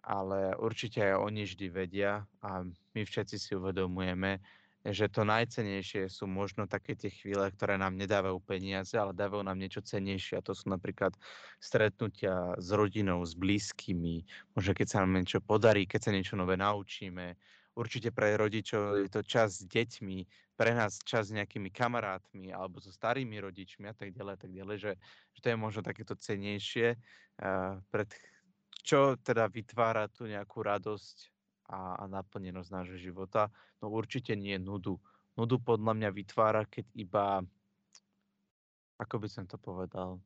[0.00, 4.40] ale určite aj oni vždy vedia a my všetci si uvedomujeme,
[4.80, 9.60] že to najcenejšie sú možno také tie chvíle, ktoré nám nedávajú peniaze, ale dávajú nám
[9.60, 10.40] niečo cenejšie.
[10.40, 11.12] A to sú napríklad
[11.60, 14.24] stretnutia s rodinou, s blízkymi,
[14.56, 17.36] možno keď sa nám niečo podarí, keď sa niečo nové naučíme.
[17.76, 20.24] Určite pre rodičov je to čas s deťmi,
[20.56, 24.76] pre nás čas s nejakými kamarátmi alebo so starými rodičmi a tak ďalej, tak ďalej,
[24.80, 24.92] že,
[25.36, 28.08] že to je možno takéto cenejšie, uh, pred,
[28.82, 31.16] čo teda vytvára tu nejakú radosť
[31.70, 33.48] a, a naplnenosť nášho života.
[33.78, 34.98] No určite nie nudu.
[35.38, 37.40] Nudu podľa mňa vytvára, keď iba,
[38.98, 40.18] ako by som to povedal,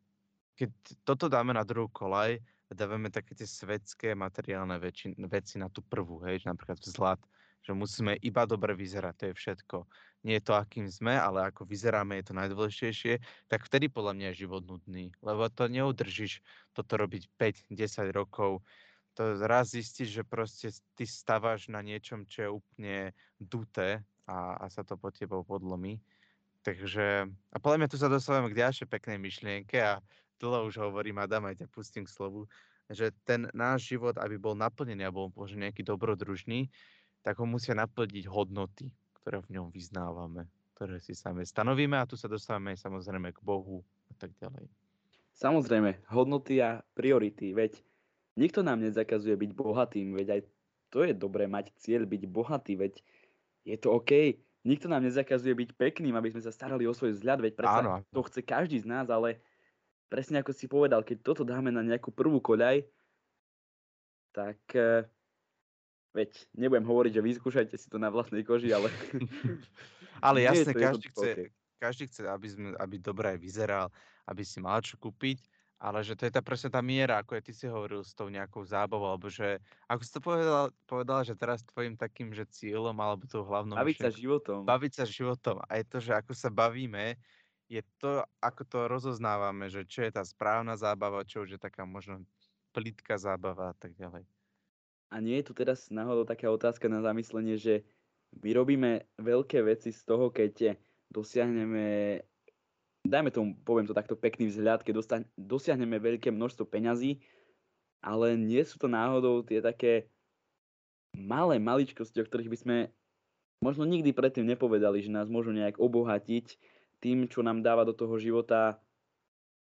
[0.55, 0.71] keď
[1.03, 5.83] toto dáme na druhú kolaj a dávame také tie svetské materiálne veci, veci na tú
[5.85, 7.21] prvú, hej, napríklad vzhľad,
[7.65, 9.77] že musíme iba dobre vyzerať, to je všetko.
[10.25, 13.15] Nie je to, akým sme, ale ako vyzeráme, je to najdôležitejšie,
[13.49, 16.45] tak vtedy podľa mňa je život nudný, lebo to neudržíš
[16.77, 17.29] toto robiť
[17.73, 18.61] 5-10 rokov,
[19.15, 22.99] to raz zistíš, že proste ty staváš na niečom, čo je úplne
[23.39, 26.03] duté a, a sa to pod tebou podlomí.
[26.67, 30.03] Takže, a podľa mňa tu sa dostávame k ďalšej peknej myšlienke a
[30.43, 32.51] dlho už hovorím, Adam, aj ťa pustím k slovu,
[32.91, 36.69] že ten náš život, aby bol naplnený a bol nejaký dobrodružný,
[37.25, 40.45] tak ho musia naplniť hodnoty, ktoré v ňom vyznávame,
[40.77, 43.81] ktoré si sami stanovíme a tu sa dostávame samozrejme k Bohu
[44.13, 44.69] a tak ďalej.
[45.35, 47.83] Samozrejme, hodnoty a priority, veď
[48.35, 50.41] Nikto nám nezakazuje byť bohatým, veď aj
[50.91, 52.99] to je dobré mať cieľ byť bohatý, veď
[53.63, 54.43] je to OK.
[54.67, 58.03] Nikto nám nezakazuje byť pekným, aby sme sa starali o svoj vzhľad, veď predsa Áno.
[58.11, 59.39] to chce každý z nás, ale
[60.11, 62.83] presne ako si povedal, keď toto dáme na nejakú prvú koľaj,
[64.35, 65.07] tak uh,
[66.15, 68.89] veď nebudem hovoriť, že vyskúšajte si to na vlastnej koži, ale...
[70.27, 71.31] ale jasne, každý chce,
[71.83, 73.87] každý chce, aby, sme, aby dobre aj vyzeral,
[74.31, 75.43] aby si mal čo kúpiť,
[75.85, 78.33] Ale že to je tá presne tá miera, ako aj ty si hovoril s tou
[78.33, 82.97] nejakou zábavou, alebo že ako si to povedal, povedal, že teraz tvojim takým, že cieľom
[82.97, 84.65] alebo tou hlavnou Baviť sa životom.
[84.65, 85.61] baviť sa životom.
[85.69, 87.21] A je to, že ako sa bavíme,
[87.69, 91.85] je to, ako to rozoznávame, že čo je tá správna zábava, čo už je taká
[91.85, 92.23] možno
[92.73, 94.25] plitká zábava a tak ďalej.
[95.15, 97.87] A nie je tu teraz náhodou taká otázka na zamyslenie, že
[98.43, 100.75] my robíme veľké veci z toho, keď
[101.07, 102.19] dosiahneme,
[103.07, 107.23] dajme tomu, poviem to takto pekný vzhľad, keď dosta- dosiahneme veľké množstvo peňazí,
[108.03, 110.11] ale nie sú to náhodou tie také
[111.15, 112.77] malé maličkosti, o ktorých by sme
[113.63, 116.59] možno nikdy predtým nepovedali, že nás môžu nejak obohatiť
[116.99, 118.83] tým, čo nám dáva do toho života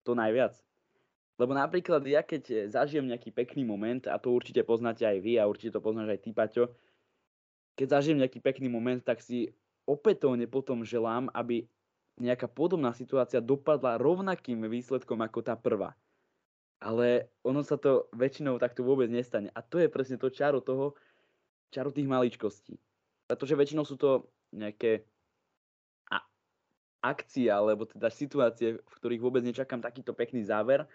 [0.08, 0.56] to najviac.
[1.42, 5.50] Lebo napríklad ja keď zažijem nejaký pekný moment, a to určite poznáte aj vy a
[5.50, 6.70] určite to poznáš aj ty, Paťo,
[7.74, 9.50] keď zažijem nejaký pekný moment, tak si
[9.90, 11.66] opätovne potom želám, aby
[12.22, 15.98] nejaká podobná situácia dopadla rovnakým výsledkom ako tá prvá.
[16.78, 19.50] Ale ono sa to väčšinou takto vôbec nestane.
[19.58, 20.94] A to je presne to čaro toho,
[21.74, 22.78] čaro tých maličkostí.
[23.26, 25.10] Pretože väčšinou sú to nejaké
[27.02, 30.86] akcie, alebo teda situácie, v ktorých vôbec nečakám takýto pekný záver.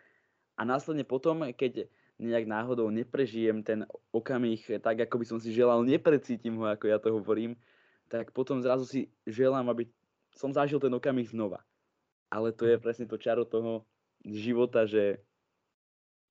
[0.56, 5.84] A následne potom, keď nejak náhodou neprežijem ten okamih tak, ako by som si želal,
[5.84, 7.60] neprecítim ho, ako ja to hovorím,
[8.08, 9.84] tak potom zrazu si želám, aby
[10.32, 11.60] som zažil ten okamih znova.
[12.32, 13.84] Ale to je presne to čaro toho
[14.24, 15.20] života, že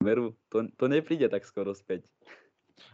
[0.02, 2.10] veru, to, to nepríde tak skoro späť.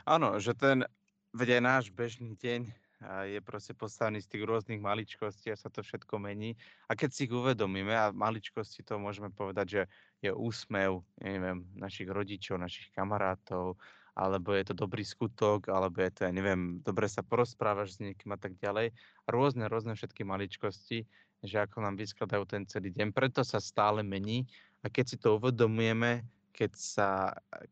[0.05, 0.85] Áno, že ten,
[1.33, 5.73] veď aj náš bežný deň a je proste postavený z tých rôznych maličkostí a sa
[5.73, 6.53] to všetko mení.
[6.85, 9.81] A keď si ich uvedomíme, a maličkosti to môžeme povedať, že
[10.21, 13.81] je úsmev, neviem, našich rodičov, našich kamarátov,
[14.13, 18.35] alebo je to dobrý skutok, alebo je to, ja neviem, dobre sa porozprávaš s niekým
[18.35, 18.93] a tak ďalej.
[19.25, 21.07] A rôzne, rôzne všetky maličkosti,
[21.41, 23.15] že ako nám vyskladajú ten celý deň.
[23.15, 24.45] Preto sa stále mení
[24.85, 26.21] a keď si to uvedomujeme,
[26.53, 27.09] keď sa,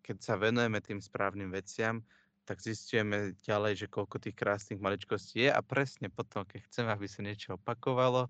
[0.01, 2.01] keď sa venujeme tým správnym veciam,
[2.49, 7.05] tak zistujeme ďalej, že koľko tých krásnych maličkostí je a presne potom, keď chceme, aby
[7.05, 8.25] sa niečo opakovalo,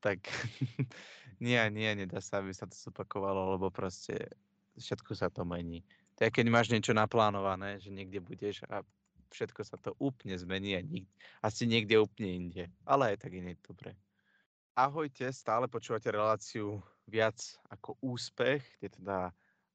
[0.00, 0.24] tak
[1.44, 4.32] nie, nie, nedá sa, aby sa to zopakovalo, lebo proste
[4.80, 5.84] všetko sa to mení.
[6.16, 8.80] To je, keď máš niečo naplánované, že niekde budeš a
[9.36, 11.12] všetko sa to úplne zmení a nik-
[11.44, 12.64] asi niekde úplne inde.
[12.88, 13.92] Ale aj tak je dobre.
[14.72, 17.36] Ahojte, stále počúvate reláciu viac
[17.68, 19.18] ako úspech, kde teda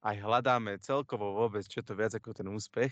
[0.01, 2.89] aj hľadáme celkovo vôbec, čo to viac ako ten úspech.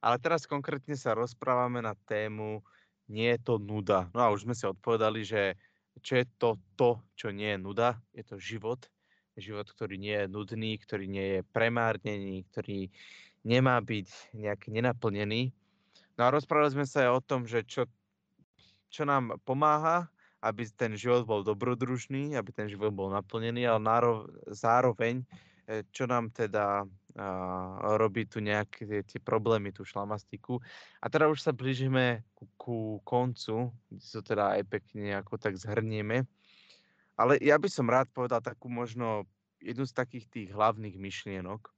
[0.00, 2.62] Ale teraz konkrétne sa rozprávame na tému
[3.06, 4.10] nie je to nuda.
[4.10, 5.54] No a už sme si odpovedali, že
[6.02, 8.82] čo je to to, čo nie je nuda, je to život.
[9.36, 12.88] Život, ktorý nie je nudný, ktorý nie je premárnený, ktorý
[13.44, 15.52] nemá byť nejak nenaplnený.
[16.16, 17.84] No a rozprávali sme sa aj o tom, že čo,
[18.88, 20.08] čo nám pomáha,
[20.40, 23.80] aby ten život bol dobrodružný, aby ten život bol naplnený, ale
[24.48, 25.20] zároveň
[25.90, 26.86] čo nám teda
[27.96, 30.60] robí tu nejaké tie, tie problémy, tú šlamastiku.
[31.00, 35.56] A teda už sa blížime ku, ku koncu, kde sa teda aj pekne ako tak
[35.56, 36.28] zhrnieme.
[37.16, 39.24] Ale ja by som rád povedal takú možno
[39.64, 41.72] jednu z takých tých hlavných myšlienok.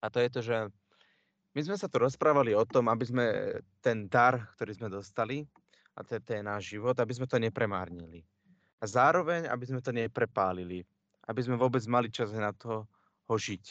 [0.00, 0.56] A to je to, že
[1.52, 3.24] my sme sa tu rozprávali o tom, aby sme
[3.84, 5.44] ten dar, ktorý sme dostali,
[5.96, 8.24] a to to je náš život, aby sme to nepremárnili.
[8.80, 10.84] A zároveň, aby sme to neprepálili.
[11.24, 12.84] Aby sme vôbec mali čas na to,
[13.26, 13.64] ho žiť.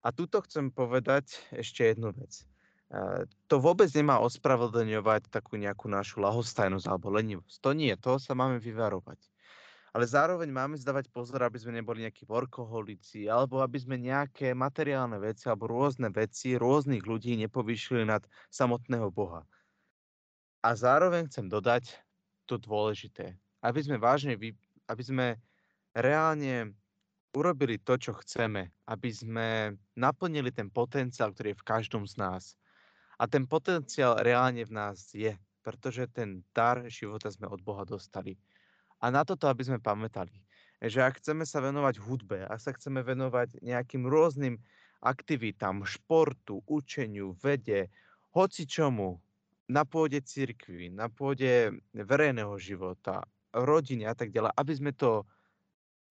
[0.00, 2.46] A tuto chcem povedať ešte jednu vec.
[3.46, 7.62] To vôbec nemá ospravedlňovať takú nejakú našu lahostajnosť alebo lenivosť.
[7.62, 9.20] To nie, toho sa máme vyvarovať.
[9.90, 15.18] Ale zároveň máme zdávať pozor, aby sme neboli nejakí workoholici, alebo aby sme nejaké materiálne
[15.18, 18.22] veci alebo rôzne veci rôznych ľudí nepovýšili nad
[18.54, 19.42] samotného Boha.
[20.62, 21.94] A zároveň chcem dodať
[22.46, 23.34] to dôležité.
[23.62, 24.38] Aby sme vážne,
[24.86, 25.38] aby sme
[25.94, 26.74] reálne
[27.34, 32.58] urobili to, čo chceme, aby sme naplnili ten potenciál, ktorý je v každom z nás.
[33.20, 38.34] A ten potenciál reálne v nás je, pretože ten dar života sme od Boha dostali.
[39.00, 40.32] A na toto, aby sme pamätali,
[40.80, 44.56] že ak chceme sa venovať hudbe, ak sa chceme venovať nejakým rôznym
[45.04, 47.88] aktivitám, športu, učeniu, vede,
[48.32, 49.20] hoci čomu,
[49.70, 53.22] na pôde cirkvi, na pôde verejného života,
[53.54, 55.22] rodiny a tak ďalej, aby sme to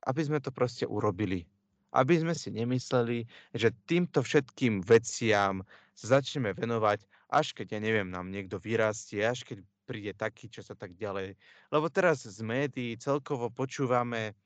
[0.08, 1.44] aby sme to proste urobili.
[1.90, 3.26] Aby sme si nemysleli,
[3.58, 5.66] že týmto všetkým veciam
[5.98, 7.02] sa začneme venovať,
[7.34, 11.34] až keď, ja neviem, nám niekto vyrastie, až keď príde taký, čo sa tak ďalej.
[11.74, 14.38] Lebo teraz z médií celkovo počúvame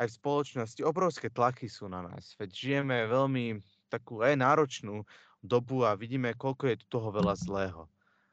[0.00, 2.32] aj v spoločnosti, obrovské tlaky sú na nás.
[2.40, 3.60] Veď žijeme veľmi
[3.92, 5.04] takú aj náročnú
[5.44, 7.84] dobu a vidíme, koľko je tu toho veľa zlého.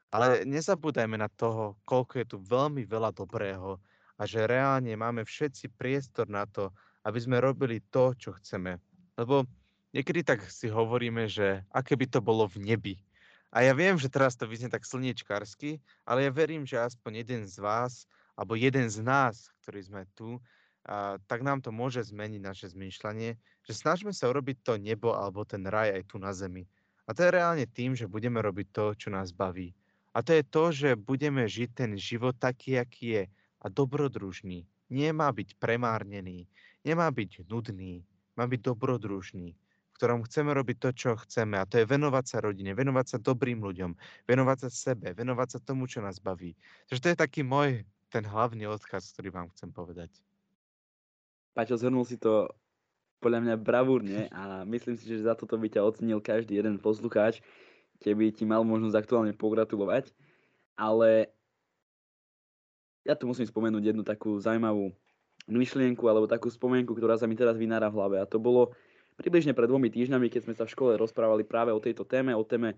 [0.08, 3.76] Ale nezabúdajme na toho, koľko je tu veľmi veľa dobrého
[4.18, 6.74] a že reálne máme všetci priestor na to,
[7.06, 8.82] aby sme robili to, čo chceme.
[9.14, 9.46] Lebo
[9.94, 12.96] niekedy tak si hovoríme, že aké by to bolo v nebi.
[13.48, 17.42] A ja viem, že teraz to vyznie tak slniečkársky, ale ja verím, že aspoň jeden
[17.48, 18.04] z vás,
[18.36, 20.36] alebo jeden z nás, ktorí sme tu,
[20.84, 25.48] a, tak nám to môže zmeniť naše zmýšľanie, že snažíme sa urobiť to nebo alebo
[25.48, 26.68] ten raj aj tu na zemi.
[27.08, 29.72] A to je reálne tým, že budeme robiť to, čo nás baví.
[30.12, 33.22] A to je to, že budeme žiť ten život taký, aký je
[33.68, 34.66] dobrodružný.
[34.88, 36.48] Nemá byť premárnený,
[36.84, 38.04] nemá byť nudný,
[38.36, 39.56] má byť dobrodružný
[39.98, 41.58] ktorom chceme robiť to, čo chceme.
[41.58, 43.98] A to je venovať sa rodine, venovať sa dobrým ľuďom,
[44.30, 46.54] venovať sa sebe, venovať sa tomu, čo nás baví.
[46.86, 47.82] Takže to je taký môj,
[48.14, 50.14] ten hlavný odkaz, ktorý vám chcem povedať.
[51.52, 52.46] Paťo, zhrnul si to
[53.18, 57.42] podľa mňa bravúrne a myslím si, že za toto by ťa ocenil každý jeden poslucháč,
[57.98, 60.14] keby ti mal možnosť aktuálne pogratulovať.
[60.78, 61.34] Ale
[63.08, 64.92] ja tu musím spomenúť jednu takú zaujímavú
[65.48, 68.16] myšlienku alebo takú spomienku, ktorá sa mi teraz vynára v hlave.
[68.20, 68.76] A to bolo
[69.16, 72.44] približne pred dvomi týždňami, keď sme sa v škole rozprávali práve o tejto téme, o
[72.44, 72.76] téme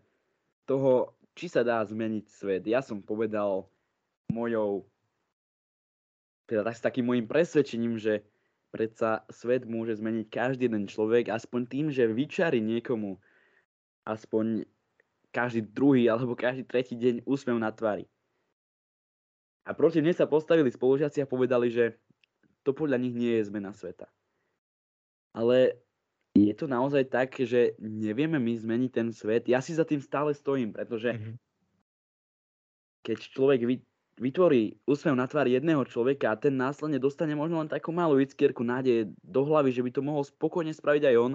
[0.71, 2.63] toho, či sa dá zmeniť svet.
[2.71, 3.67] Ja som povedal
[4.31, 4.87] mojou,
[6.47, 8.23] teda tak s takým môjim presvedčením, že
[8.71, 13.19] predsa svet môže zmeniť každý jeden človek, aspoň tým, že vyčarí niekomu
[14.07, 14.63] aspoň
[15.35, 18.07] každý druhý alebo každý tretí deň úsmev na tvári.
[19.69, 22.01] A proti mne sa postavili spolužiaci a povedali, že
[22.65, 24.09] to podľa nich nie je zmena sveta.
[25.37, 25.81] Ale
[26.35, 29.51] je to naozaj tak, že nevieme my zmeniť ten svet?
[29.51, 31.35] Ja si za tým stále stojím, pretože mm-hmm.
[33.03, 33.61] keď človek
[34.21, 38.61] vytvorí úsmev na tvár jedného človeka a ten následne dostane možno len takú malú iskierku
[38.61, 41.33] nádeje do hlavy, že by to mohol spokojne spraviť aj on,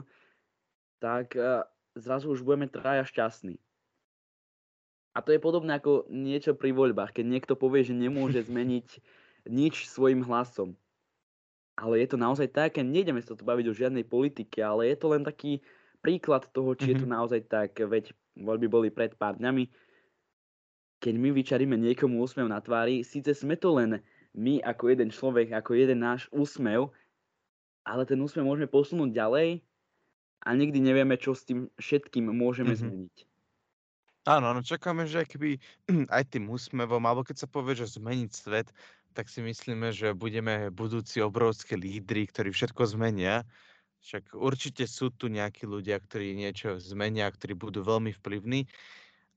[1.02, 1.66] tak eh,
[1.98, 3.58] zrazu už budeme traja šťastní.
[5.16, 8.88] A to je podobné ako niečo pri voľbách, keď niekto povie, že nemôže zmeniť
[9.48, 10.76] nič svojim hlasom.
[11.76, 15.08] Ale je to naozaj tak, nejdeme sa tu baviť o žiadnej politike, ale je to
[15.12, 15.60] len taký
[16.00, 17.16] príklad toho, či je to mhm.
[17.16, 19.72] naozaj tak, veď voľby boli pred pár dňami.
[21.00, 24.00] Keď my vyčaríme niekomu úsmev na tvári, síce sme to len
[24.36, 26.92] my ako jeden človek, ako jeden náš úsmev,
[27.88, 29.64] ale ten úsmev môžeme posunúť ďalej
[30.44, 32.84] a nikdy nevieme, čo s tým všetkým môžeme mm-hmm.
[32.84, 33.16] zmeniť.
[34.26, 35.62] Áno, áno, čakáme, že keby
[36.18, 38.74] aj tým úsmevom, alebo keď sa povie, že zmeniť svet,
[39.14, 43.46] tak si myslíme, že budeme budúci obrovskí lídry, ktorí všetko zmenia.
[44.02, 48.66] Však určite sú tu nejakí ľudia, ktorí niečo zmenia, ktorí budú veľmi vplyvní,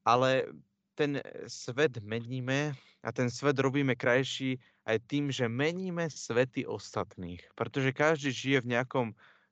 [0.08, 0.48] ale
[0.96, 2.72] ten svet meníme
[3.04, 4.56] a ten svet robíme krajší
[4.88, 7.44] aj tým, že meníme svety ostatných.
[7.54, 9.06] Pretože každý žije v nejakom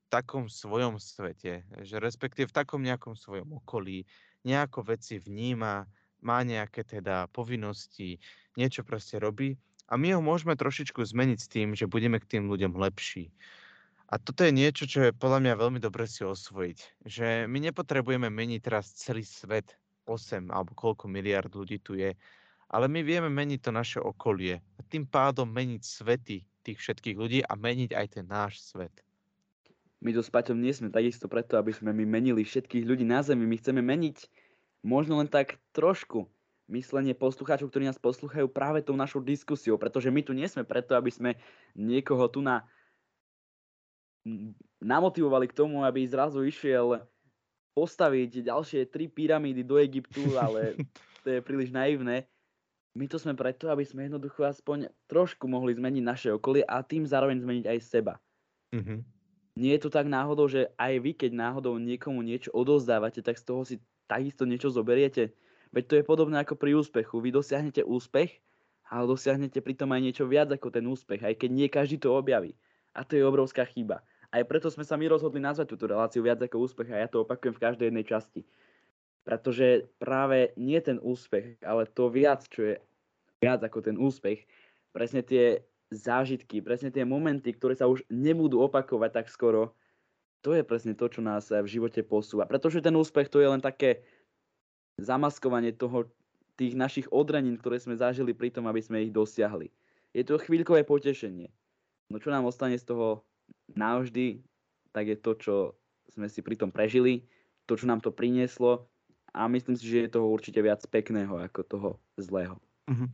[0.09, 4.07] takom svojom svete, že respektíve v takom nejakom svojom okolí,
[4.47, 5.83] nejako veci vníma,
[6.23, 8.23] má nejaké teda povinnosti,
[8.55, 9.59] niečo proste robí
[9.91, 13.35] a my ho môžeme trošičku zmeniť s tým, že budeme k tým ľuďom lepší.
[14.07, 16.79] A toto je niečo, čo je podľa mňa veľmi dobre si osvojiť.
[17.03, 19.75] Že my nepotrebujeme meniť teraz celý svet,
[20.07, 22.15] 8 alebo koľko miliard ľudí tu je,
[22.71, 27.41] ale my vieme meniť to naše okolie a tým pádom meniť svety tých všetkých ľudí
[27.43, 29.06] a meniť aj ten náš svet.
[30.07, 33.27] My to s Paťom nie sme takisto preto, aby sme my menili všetkých ľudí na
[33.27, 33.43] Zemi.
[33.43, 34.31] My chceme meniť
[34.87, 36.31] možno len tak trošku
[36.71, 40.95] myslenie poslucháčov, ktorí nás posluchajú práve tou našou diskusiou, pretože my tu nie sme preto,
[40.95, 41.35] aby sme
[41.75, 42.63] niekoho tu na
[44.79, 47.03] namotivovali k tomu, aby zrazu išiel
[47.75, 50.79] postaviť ďalšie tri pyramídy do Egyptu, ale
[51.27, 52.31] to je príliš naivné.
[52.95, 57.05] My to sme preto, aby sme jednoducho aspoň trošku mohli zmeniť naše okolie a tým
[57.05, 58.15] zároveň zmeniť aj seba.
[58.71, 59.16] Mm-hmm.
[59.57, 63.45] Nie je to tak náhodou, že aj vy, keď náhodou niekomu niečo odozdávate, tak z
[63.49, 65.33] toho si takisto niečo zoberiete.
[65.73, 67.25] Veď to je podobné ako pri úspechu.
[67.25, 68.37] Vy dosiahnete úspech,
[68.87, 72.53] ale dosiahnete pritom aj niečo viac ako ten úspech, aj keď nie každý to objaví.
[72.93, 74.05] A to je obrovská chyba.
[74.29, 77.25] Aj preto sme sa my rozhodli nazvať túto reláciu viac ako úspech a ja to
[77.25, 78.41] opakujem v každej jednej časti.
[79.25, 82.75] Pretože práve nie ten úspech, ale to viac, čo je
[83.43, 84.47] viac ako ten úspech,
[84.93, 89.75] presne tie zážitky, presne tie momenty, ktoré sa už nebudú opakovať tak skoro,
[90.43, 92.47] to je presne to, čo nás v živote posúva.
[92.47, 94.03] Pretože ten úspech to je len také
[94.99, 96.07] zamaskovanie toho,
[96.57, 99.69] tých našich odrenín, ktoré sme zažili pri tom, aby sme ich dosiahli.
[100.17, 101.53] Je to chvíľkové potešenie.
[102.09, 103.21] No čo nám ostane z toho
[103.77, 104.41] navždy,
[104.97, 105.55] tak je to, čo
[106.09, 107.29] sme si pri tom prežili,
[107.69, 108.89] to, čo nám to prinieslo
[109.37, 112.57] a myslím si, že je toho určite viac pekného ako toho zlého.
[112.89, 113.13] Mhm.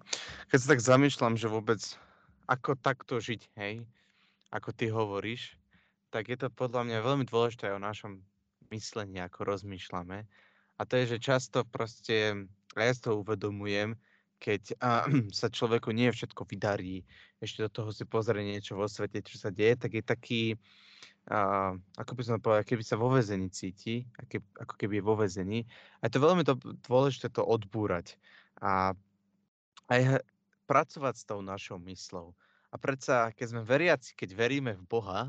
[0.52, 1.80] Keď sa tak zamýšľam, že vôbec
[2.52, 3.80] ako takto žiť, hej,
[4.52, 5.56] ako ty hovoríš,
[6.12, 8.20] tak je to podľa mňa veľmi dôležité o našom
[8.68, 10.28] myslení, ako rozmýšľame.
[10.76, 12.44] A to je, že často proste,
[12.76, 13.96] ja si to uvedomujem,
[14.36, 15.08] keď a,
[15.40, 17.08] sa človeku nie všetko vydarí,
[17.40, 20.42] ešte do toho si pozrie niečo vo svete, čo sa deje, tak je taký,
[21.32, 24.04] a, ako by som povedal, keby sa vo väzení cíti,
[24.60, 25.64] ako keby je vo väzení.
[26.04, 28.20] A je to veľmi to, dôležité to odbúrať
[28.60, 28.92] a
[29.88, 30.20] aj
[30.68, 32.36] pracovať s tou našou myslou.
[32.72, 35.28] A predsa, keď sme veriaci, keď veríme v Boha,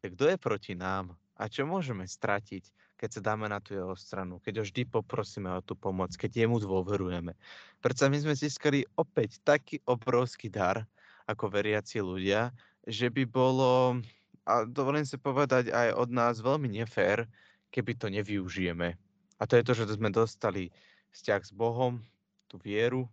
[0.00, 1.12] tak kto je proti nám?
[1.36, 5.52] A čo môžeme stratiť, keď sa dáme na tú jeho stranu, keď ho vždy poprosíme
[5.54, 7.36] o tú pomoc, keď jemu dôverujeme.
[7.78, 10.82] Predsa my sme získali opäť taký obrovský dar
[11.30, 12.50] ako veriaci ľudia,
[12.88, 14.00] že by bolo,
[14.48, 17.28] a dovolím si povedať aj od nás, veľmi nefér,
[17.70, 18.96] keby to nevyužijeme.
[19.38, 20.72] A to je to, že sme dostali
[21.14, 22.02] vzťah s Bohom,
[22.48, 23.06] tú vieru,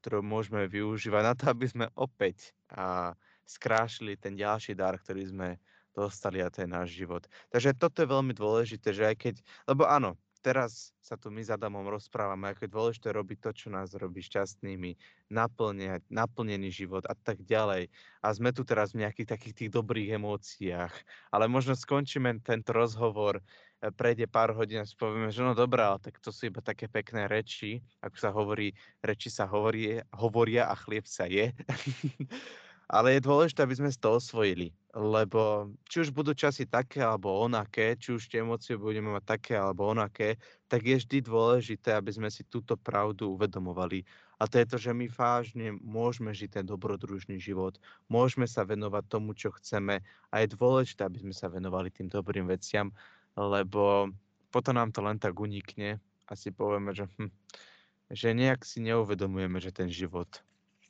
[0.00, 3.16] ktorú môžeme využívať na to, aby sme opäť a
[3.48, 5.48] skrášili ten ďalší dar, ktorý sme
[5.96, 7.26] dostali a to je náš život.
[7.50, 9.34] Takže toto je veľmi dôležité, že aj keď,
[9.66, 13.68] lebo áno, teraz sa tu my s Adamom rozprávame, ako je dôležité robiť to, čo
[13.74, 14.94] nás robí šťastnými,
[15.34, 17.90] naplňať, naplnený život a tak ďalej.
[18.22, 20.94] A sme tu teraz v nejakých takých tých dobrých emóciách.
[21.34, 23.42] Ale možno skončíme tento rozhovor,
[23.94, 26.90] prejde pár hodín a si povieme, že no dobrá, ale tak to sú iba také
[26.90, 31.54] pekné reči, ako sa hovorí, reči sa hovorí, hovoria a chlieb sa je.
[32.88, 37.92] Ale je dôležité, aby sme toho osvojili, lebo či už budú časy také alebo onaké,
[38.00, 40.40] či už tie emócie budeme mať také alebo onaké,
[40.72, 44.08] tak je vždy dôležité, aby sme si túto pravdu uvedomovali.
[44.40, 47.76] A to je to, že my vážne môžeme žiť ten dobrodružný život,
[48.08, 50.00] môžeme sa venovať tomu, čo chceme
[50.32, 52.88] a je dôležité, aby sme sa venovali tým dobrým veciam,
[53.38, 54.10] lebo
[54.50, 57.30] potom nám to len tak unikne a si povieme, že, hm,
[58.10, 60.26] že nejak si neuvedomujeme, že ten život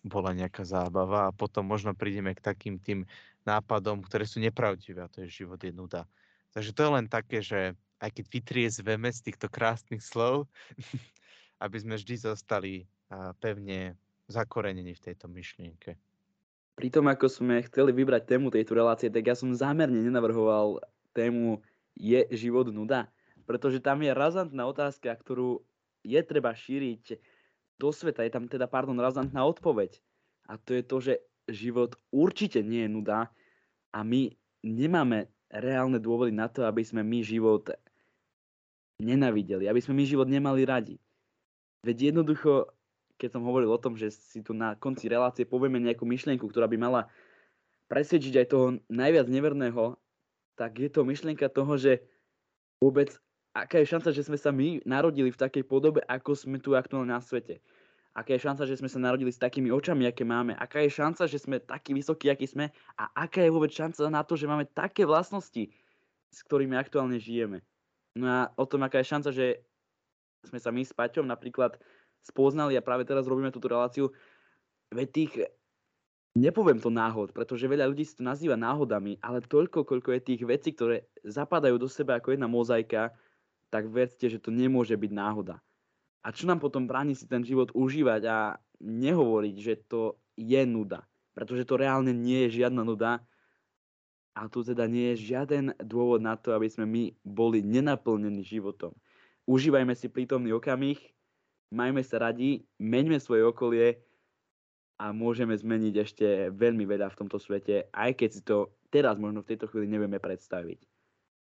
[0.00, 3.04] bola nejaká zábava a potom možno prídeme k takým tým
[3.44, 6.08] nápadom, ktoré sú nepravdivé a to je život je nuda.
[6.56, 10.46] Takže to je len také, že aj keď vytriezveme z týchto krásnych slov,
[11.64, 12.86] aby sme vždy zostali
[13.42, 15.96] pevne zakorenení v tejto myšlienke.
[16.78, 20.78] Pri tom, ako sme chceli vybrať tému tejto relácie, tak ja som zámerne nenavrhoval
[21.10, 21.58] tému
[21.98, 23.10] Je život nuda?
[23.42, 25.66] Pretože tam je razantná otázka, ktorú
[26.06, 27.18] je treba šíriť
[27.82, 28.22] do sveta.
[28.22, 29.98] Je tam teda, pardon, razantná odpoveď.
[30.46, 31.14] A to je to, že
[31.50, 33.18] život určite nie je nuda
[33.90, 34.30] a my
[34.62, 37.72] nemáme reálne dôvody na to, aby sme my život
[39.00, 40.96] nenavideli, aby sme my život nemali radi.
[41.86, 42.68] Veď jednoducho,
[43.16, 46.68] keď som hovoril o tom, že si tu na konci relácie povieme nejakú myšlienku, ktorá
[46.68, 47.08] by mala
[47.88, 49.96] presvedčiť aj toho najviac neverného,
[50.58, 52.02] tak je to myšlienka toho, že
[52.82, 53.14] vôbec
[53.54, 57.14] aká je šanca, že sme sa my narodili v takej podobe, ako sme tu aktuálne
[57.14, 57.62] na svete.
[58.18, 60.58] Aká je šanca, že sme sa narodili s takými očami, aké máme.
[60.58, 62.74] Aká je šanca, že sme takí vysokí, akí sme.
[62.98, 65.70] A aká je vôbec šanca na to, že máme také vlastnosti,
[66.34, 67.62] s ktorými aktuálne žijeme.
[68.18, 69.62] No a o tom, aká je šanca, že
[70.42, 71.78] sme sa my s Paťom napríklad
[72.26, 74.10] spoznali a práve teraz robíme túto reláciu.
[74.90, 75.32] Veď tých
[76.38, 80.42] Nepoviem to náhod, pretože veľa ľudí si to nazýva náhodami, ale toľko, koľko je tých
[80.46, 83.10] vecí, ktoré zapadajú do seba ako jedna mozaika,
[83.74, 85.58] tak vedzte, že to nemôže byť náhoda.
[86.22, 88.38] A čo nám potom bráni si ten život užívať a
[88.78, 91.02] nehovoriť, že to je nuda.
[91.34, 93.26] Pretože to reálne nie je žiadna nuda
[94.38, 98.94] a tu teda nie je žiaden dôvod na to, aby sme my boli nenaplnení životom.
[99.50, 101.02] Užívajme si prítomný okamih,
[101.74, 103.98] majme sa radi, meňme svoje okolie
[104.98, 109.46] a môžeme zmeniť ešte veľmi veľa v tomto svete, aj keď si to teraz možno
[109.46, 110.82] v tejto chvíli nevieme predstaviť.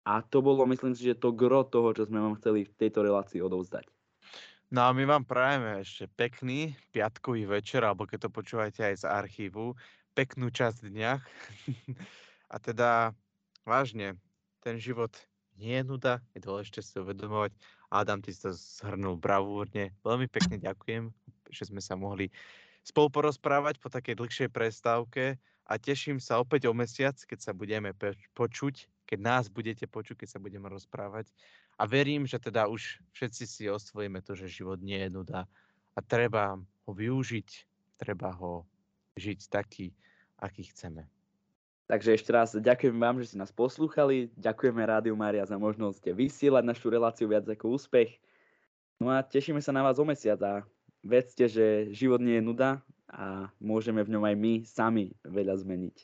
[0.06, 3.02] A to bolo, myslím si, že to gro toho, čo sme vám chceli v tejto
[3.02, 3.90] relácii odovzdať.
[4.70, 9.04] No a my vám prajeme ešte pekný piatkový večer, alebo keď to počúvate aj z
[9.06, 9.74] archívu,
[10.14, 11.12] peknú časť dňa.
[12.54, 13.14] a teda
[13.66, 14.18] vážne,
[14.62, 15.14] ten život
[15.56, 17.54] nie je nuda, je dôležité si uvedomovať.
[17.90, 19.94] Adam, ty si to zhrnul bravúrne.
[20.02, 21.14] Veľmi pekne ďakujem,
[21.50, 22.28] že sme sa mohli
[22.86, 27.90] spolu porozprávať po takej dlhšej prestávke a teším sa opäť o mesiac, keď sa budeme
[28.38, 31.30] počuť keď nás budete počuť, keď sa budeme rozprávať.
[31.78, 35.46] A verím, že teda už všetci si osvojíme to, že život nie je nuda
[35.94, 37.48] a treba ho využiť,
[38.02, 38.66] treba ho
[39.14, 39.94] žiť taký,
[40.42, 41.06] aký chceme.
[41.86, 44.34] Takže ešte raz ďakujem vám, že ste nás poslúchali.
[44.34, 48.18] Ďakujeme Rádiu Mária za možnosť vysielať našu reláciu viac ako úspech.
[48.98, 50.66] No a tešíme sa na vás o mesiac a
[51.06, 52.70] vedzte, že život nie je nuda
[53.06, 55.96] a môžeme v ňom aj my sami veľa zmeniť.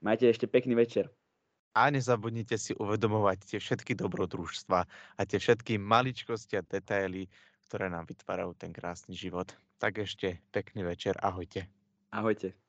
[0.00, 1.12] Majte ešte pekný večer.
[1.76, 7.30] A nezabudnite si uvedomovať tie všetky dobrodružstva a tie všetky maličkosti a detaily,
[7.70, 9.52] ktoré nám vytvárajú ten krásny život.
[9.78, 11.14] Tak ešte pekný večer.
[11.22, 11.70] Ahojte.
[12.10, 12.67] Ahojte.